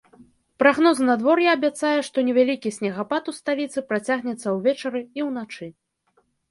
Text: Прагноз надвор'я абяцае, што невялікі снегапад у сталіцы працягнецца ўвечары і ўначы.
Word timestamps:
Прагноз 0.61 1.01
надвор'я 1.09 1.51
абяцае, 1.57 1.93
што 2.09 2.17
невялікі 2.31 2.73
снегапад 2.81 3.23
у 3.33 3.37
сталіцы 3.39 3.87
працягнецца 3.93 4.47
ўвечары 4.59 5.09
і 5.21 5.29
ўначы. 5.29 5.75